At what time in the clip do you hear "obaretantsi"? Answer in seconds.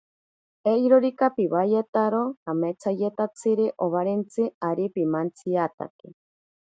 3.85-4.43